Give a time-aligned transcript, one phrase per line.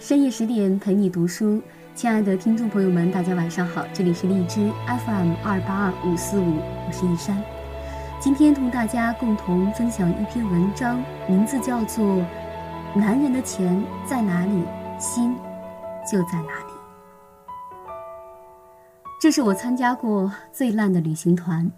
[0.00, 1.60] 深夜十点陪你读书，
[1.92, 7.36] 亲爱的听众朋友们，大家晚上好，这里是荔枝 FM 二八二五四五，我是一山。
[8.20, 12.04] 今天同大家共同分享一篇文章，名字叫做
[12.94, 14.62] 《男人的钱在哪里，
[15.00, 15.34] 心
[16.08, 16.72] 就在哪里》。
[19.20, 21.68] 这是我参加过最烂的旅行团。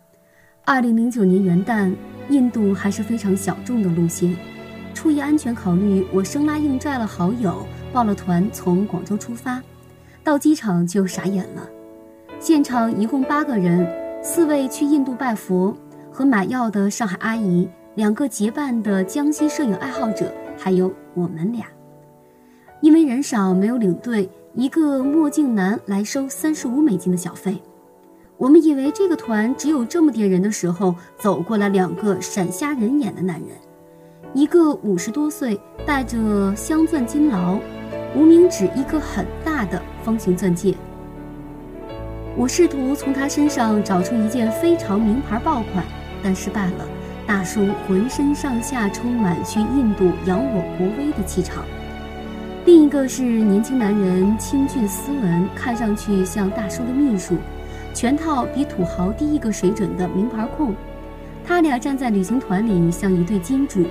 [0.67, 1.91] 二零零九年元旦，
[2.29, 4.37] 印度还是非常小众的路线。
[4.93, 9.63] 出于安全考虑，我生拉硬拽了好友，报了团，从广州出发。
[10.23, 11.69] 到机场就傻眼了，
[12.39, 13.87] 现场一共八个人，
[14.23, 15.75] 四位去印度拜佛
[16.13, 21.67] 和买药的上海阿姨，两个结伴的江西摄影爱好者，还有我们俩。
[22.83, 27.61] 因为人少，没有领队，一个墨镜男来收三十五美金的小费。
[28.37, 33.49] 我们以为这个团只有这么点人的时候，走过来两个闪瞎人眼的男人，
[34.33, 37.59] 一个五十多岁，戴着镶钻金劳，
[38.15, 40.75] 无名指一个很大的方形钻戒。
[42.37, 45.85] 我试图从他身上找出一件非常名牌爆款，
[46.23, 46.87] 但失败了。
[47.27, 51.65] 大叔浑身上下充满去印度扬我国威的气场。
[52.65, 57.37] 另一个是年轻男人，清俊斯文，看上去像大叔的秘书。
[57.93, 60.75] 全套比土豪低一个水准的名牌控，
[61.45, 63.85] 他俩站在旅行团里像一对金主。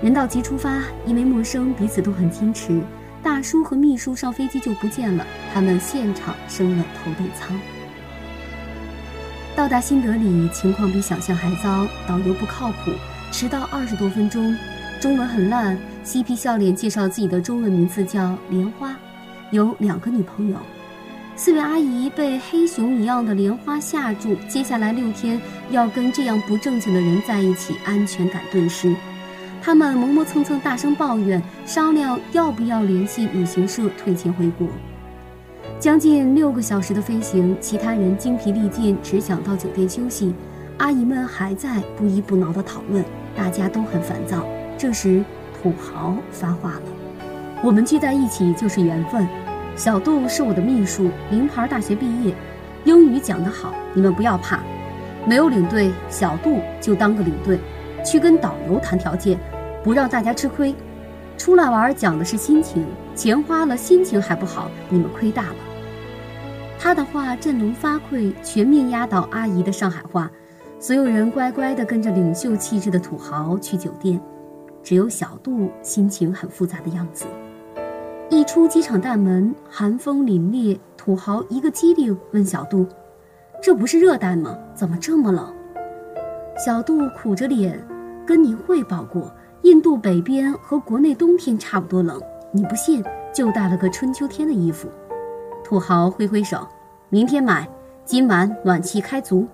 [0.00, 2.80] 人到即出发，因为陌生，彼此都很矜持。
[3.22, 7.58] 大叔和秘书上飞机就不见了，他们现场升了头等舱。
[9.56, 12.92] 到达新德里，情况比想象还糟，导游不靠谱，
[13.32, 14.56] 迟到二十多分钟，
[15.00, 18.96] 中文很烂，嬉皮笑脸介绍自己的中文名字叫莲花，
[19.50, 20.56] 有两个女朋友。
[21.34, 28.94] 四位阿姨被黑熊一样的莲花吓住，接下来六天要跟这样不正经的人在一起，安全感顿失。
[29.60, 34.66] 他们磨磨蹭蹭，大声抱怨，商量要不要联系旅行社退钱回国。
[35.78, 40.32] 将近六个小时的飞行，其他人精疲力尽，只想到酒店休息。
[40.78, 43.04] 阿姨们还在不依不挠地讨论，
[43.36, 44.46] 大家都很烦躁。
[44.76, 45.24] 这时，
[45.60, 46.82] 土豪发话了
[47.62, 49.26] ：“我们聚在一起就是缘分。”
[49.74, 52.34] 小杜是我的秘书，名牌大学毕业，
[52.84, 53.74] 英语讲得好。
[53.92, 54.60] 你们不要怕，
[55.26, 57.58] 没有领队，小杜就当个领队，
[58.04, 59.38] 去跟导游谈条件，
[59.82, 60.74] 不让大家吃亏。
[61.36, 65.56] 出来玩讲的是心情，钱花了心情还不好，你们亏大了。
[66.78, 70.30] 他的话振聋发聩，全面压倒阿姨的上海话。
[70.80, 74.20] 所有人乖乖地跟着领袖气质的土豪去酒店，
[74.82, 77.26] 只有小杜心情很复杂的样子。
[78.30, 82.86] 一出机场大门，寒风凛冽，土豪一个机灵问小杜
[83.60, 84.56] ：“这不是热带吗？
[84.72, 85.52] 怎么这么冷？”
[86.58, 87.80] 小杜苦着脸
[88.26, 89.32] 跟您汇报过，
[89.62, 92.20] 印度北边和国内冬天差不多冷。
[92.50, 93.00] 你不信，
[93.32, 94.88] 就带了个春秋天的衣服。
[95.62, 96.66] 土豪挥挥手
[97.10, 97.68] ：“明天买，
[98.04, 99.46] 今晚暖气开足。”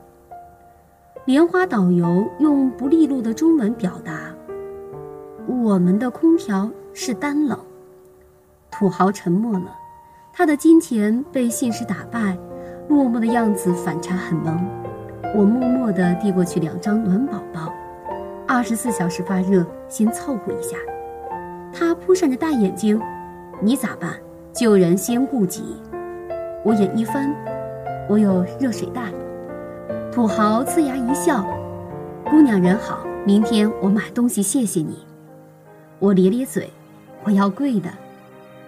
[1.26, 4.34] 莲花导游用不利落的中文表达
[5.47, 7.59] ：“我们的空调是单冷。”
[8.72, 9.76] 土豪沉默了，
[10.32, 12.38] 他的金钱被现实打败，
[12.88, 14.66] 落寞的样子反差很萌。
[15.34, 17.72] 我默默地递过去两张暖宝宝，
[18.47, 20.77] 二十四小时发热，先凑合一下。
[21.72, 23.00] 他扑闪着大眼睛，
[23.61, 24.15] 你咋办？
[24.53, 25.77] 救人先顾己。
[26.65, 27.34] 我眼一翻，
[28.09, 29.12] 我有热水袋。
[30.12, 31.45] 土豪呲牙一笑，
[32.31, 35.05] 姑娘人好，明天我买东西谢谢你。
[35.99, 36.71] 我咧咧嘴，
[37.25, 37.91] 我要贵的。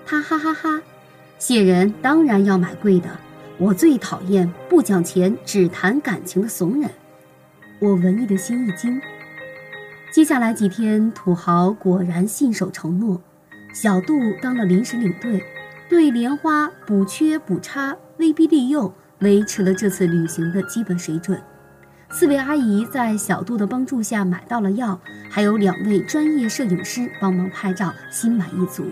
[0.05, 0.83] 他哈哈哈，
[1.39, 3.09] 谢人当然要买贵的。
[3.59, 6.91] 我最讨厌不讲钱只谈感情的怂人。
[7.79, 9.01] 我文艺的心一惊。
[10.13, 13.21] 接下来几天，土豪果然信守承诺，
[13.73, 15.43] 小杜当了临时领队，
[15.89, 21.43] 对莲花补缺补差，威逼利诱，维持了这次旅行的基本水准。
[22.11, 28.85] 四位阿姨在小杜的帮助下买到了药，还有两位专业摄影师帮忙拍照，心满意足。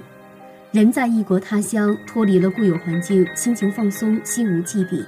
[0.75, 5.05] 人在异国他乡，脱离了固有环境，心情放松，心无芥蒂，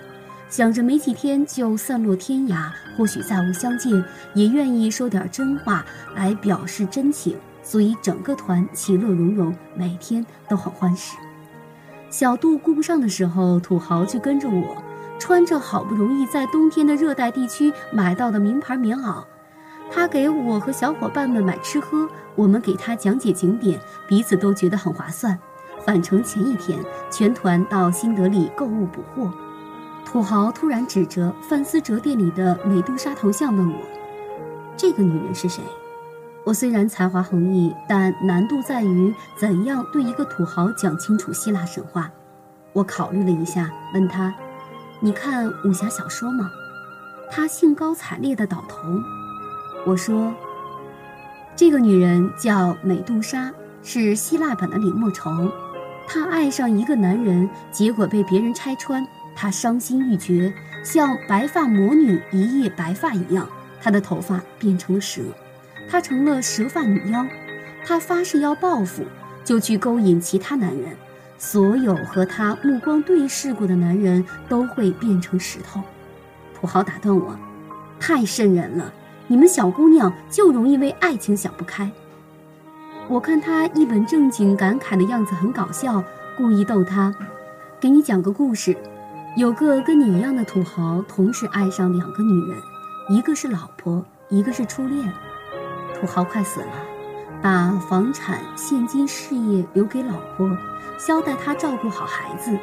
[0.48, 3.92] 想着没几天就散落天涯，或许再无相见，
[4.32, 5.84] 也愿意说点真话
[6.14, 7.36] 来表示真情。
[7.64, 11.16] 所以整个团其乐融融，每天都很欢实。
[12.10, 14.80] 小杜顾不上的时候，土豪就跟着我，
[15.18, 19.24] 穿着好不容易在冬天的热带地区买到的名牌棉袄，
[19.90, 25.36] 他给我和小伙伴们买吃喝，我们给他讲解景点，彼此都觉得很划算。
[25.86, 26.76] 返程前一天，
[27.10, 29.32] 全团到新德里购物补货。
[30.04, 33.78] 土豪突然指着范思哲店里的美杜莎头像问我
[34.76, 35.62] ：“这个女人是谁？”
[36.44, 42.10] 我虽然才华横溢，但难度在于怎样对一个土豪讲清楚希腊神话。
[42.72, 44.34] 我考虑了一下，问他
[45.00, 46.50] ：“你看武侠小说吗？”
[47.30, 48.76] 他兴高采烈地倒头。
[49.84, 50.32] 我说
[51.54, 55.50] ：“这个女人叫美杜莎，是希腊版的李莫愁。
[56.06, 60.52] 她爱上一个男人，结果被别人拆穿，她伤心欲绝，
[60.84, 63.48] 像白发魔女一夜白发一样，
[63.82, 65.22] 她的头发变成了蛇。”
[65.90, 67.26] 她成了蛇发女妖，
[67.84, 69.04] 她发誓要报复，
[69.44, 70.96] 就去勾引其他男人。
[71.38, 75.82] 所有和她目光对视过的男人都会变成石头。
[76.54, 77.38] 土豪打断我
[78.00, 78.92] ：“太瘆人了！
[79.26, 81.90] 你们小姑娘就容易为爱情想不开。”
[83.08, 86.02] 我看他一本正经感慨的样子很搞笑，
[86.36, 87.14] 故意逗他
[87.78, 88.76] ：“给你讲个故事，
[89.36, 92.58] 有个跟你一样的土豪，同时爱上两个女人，
[93.08, 95.12] 一个是老婆，一个是初恋。”
[95.94, 96.66] 土豪快死了，
[97.40, 100.50] 把房产、现金、事业留给老婆，
[100.98, 102.58] 交代他照顾好孩子，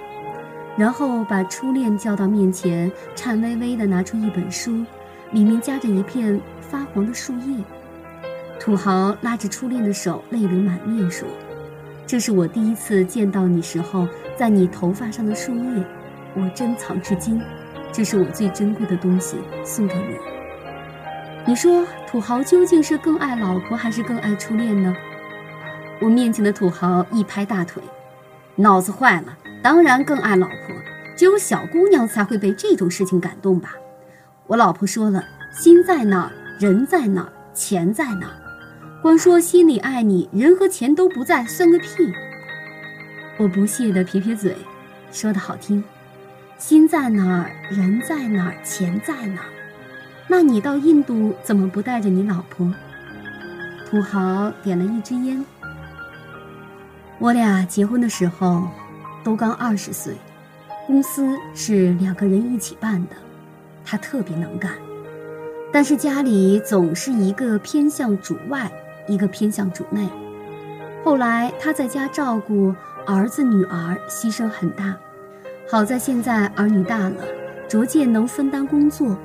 [0.76, 4.84] 然后把初恋叫到面前，颤巍巍地拿出一本书，
[5.32, 7.64] 里面夹着一片发黄的树叶。
[8.64, 11.28] 土豪拉着初恋的手，泪流满面说
[12.08, 14.08] ：“这是我第一次见到你时候
[14.38, 15.86] 在你头发上的树叶，
[16.34, 17.42] 我珍藏至今，
[17.92, 20.16] 这是我最珍贵的东西，送给你。”
[21.46, 24.96] 你说土豪究竟是更爱老婆还是更爱初恋呢？
[26.00, 27.84] 我面前的土豪一拍大腿，
[28.56, 30.56] 脑子坏了，当然更爱老婆。
[31.18, 33.76] 只有小姑娘才会被这种事情感动吧？
[34.48, 35.22] 我老婆说了，
[35.52, 38.43] 心在哪儿，人在哪儿，钱在哪儿。
[39.04, 41.88] 光说心里爱你，人和钱都不在，算个屁！
[43.36, 44.56] 我不屑地撇撇嘴，
[45.12, 45.84] 说的好听，
[46.58, 49.48] 心在哪儿，人在哪儿，钱在哪儿。
[50.30, 52.74] 那你到印度怎么不带着你老婆？
[53.86, 55.44] 土豪点了一支烟。
[57.20, 58.70] 我俩结婚的时候
[59.22, 60.16] 都刚二十岁，
[60.88, 63.18] 公司是两个人一起办的，
[63.84, 64.72] 他特别能干，
[65.74, 68.72] 但是家里总是一个偏向主外，
[69.08, 70.08] 一个偏向主内。
[71.04, 72.74] 后来他在家照顾
[73.06, 74.96] 儿子女儿，牺牲很大。
[75.70, 77.16] 好在现在儿女大了，
[77.68, 79.18] 逐渐能分担工作。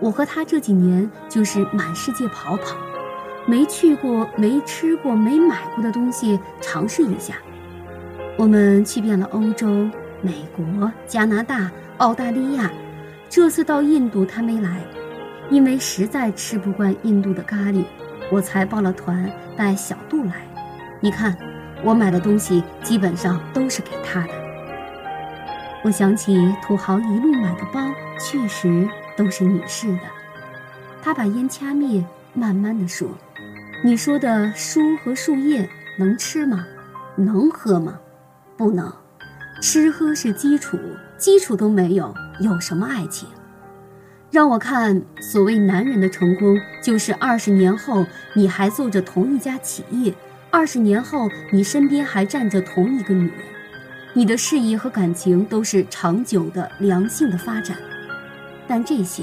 [0.00, 2.76] 我和他这几年就是满世界跑跑，
[3.46, 7.34] 没去过、没吃过、没买过的东西尝试一下。
[8.36, 9.88] 我们去遍了欧洲、
[10.20, 12.70] 美国、加拿大、澳大利亚，
[13.28, 14.82] 这次到印度他没来，
[15.50, 17.84] 因为实在吃不惯印度的咖喱，
[18.30, 20.34] 我才报了团带小杜来。
[21.00, 21.36] 你看，
[21.82, 24.32] 我买的东西基本上都是给他的。
[25.82, 27.80] 我想起土豪一路买的包，
[28.18, 28.88] 确实。
[29.16, 30.00] 都是女士的。
[31.00, 33.08] 他把烟掐灭，慢慢的说
[33.84, 36.66] ：“你说的书和树叶能吃吗？
[37.14, 37.96] 能喝吗？
[38.56, 38.92] 不能。
[39.62, 40.76] 吃喝是基础，
[41.16, 43.28] 基础都没有，有什么爱情？
[44.34, 48.04] 让我看，所谓男人的成功，就是二十年后
[48.34, 50.12] 你还做着同一家企业，
[50.50, 53.38] 二十年后你身边还站着同一个女人，
[54.12, 57.76] 你的事业和感情都是长久的、良性的发展。”
[58.66, 59.22] 但这些，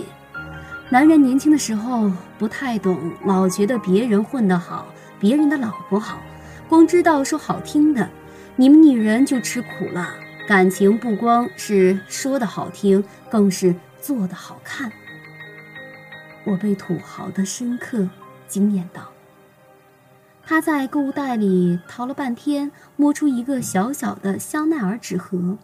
[0.90, 2.10] 男人年轻的时候
[2.40, 4.88] 不太懂，老觉得别人混得好，
[5.20, 6.22] 别人的老婆好，
[6.70, 8.10] 光知道说好听的。
[8.56, 10.08] 你们女人就吃苦了，
[10.48, 14.90] 感情不光是说的好听，更是做的好看。
[16.44, 18.08] 我被土豪的深刻
[18.48, 19.04] 惊艳到。
[20.44, 25.58] 他在购物袋里淘了半天，摸出一个小小的香奈儿纸盒。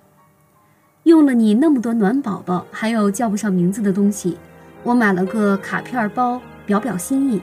[1.03, 4.37] 用了你那么多暖宝宝，还有叫不上名字的东西，
[4.83, 7.41] 我买了个卡片包，表表心意。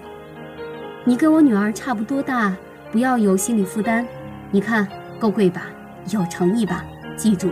[1.04, 2.54] 你跟我女儿差不多大，
[2.92, 4.06] 不要有心理负担。
[4.50, 4.86] 你看
[5.18, 5.66] 够贵吧？
[6.10, 6.84] 有诚意吧？
[7.16, 7.50] 记住，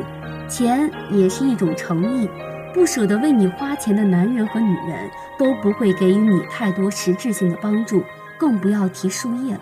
[0.49, 2.29] 钱也是一种诚意。
[2.73, 8.05] 不舍得为你花钱的男人和女人，都不会给予你太多实质性的帮助，
[8.39, 9.61] 更不要提树叶了。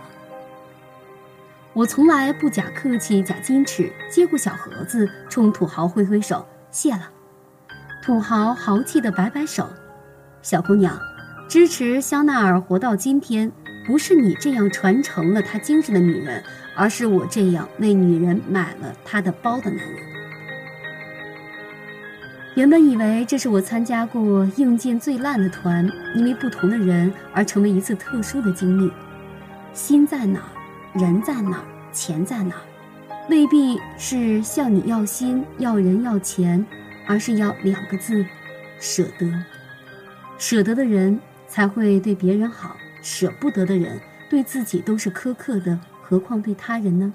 [1.73, 7.09] 我从来不假客气、假矜持，接过小盒子，冲土豪挥挥手，谢了。
[8.03, 9.69] 土豪豪气地摆摆手
[10.43, 10.99] ：“小姑娘，
[11.49, 13.53] 支持香奈儿活到今天，
[13.87, 16.43] 不是你这样传承了她精神的女人，
[16.75, 20.03] 而是我这样为女人买了她的包的男人。”
[22.57, 28.91] 原本以为这是我参加过硬件最烂的团，因为不同的人而成为一次特殊的经历。
[29.73, 30.99] 心在哪儿？
[30.99, 32.63] 人在哪儿，钱在哪儿，
[33.29, 36.67] 未必是向你要心、要人、要钱，
[37.07, 38.27] 而是要两个字：
[38.81, 39.33] 舍得。
[40.37, 47.15] 舍得的人才会对别人好，舍不得的人对自己都是苛刻的，何况对他人呢？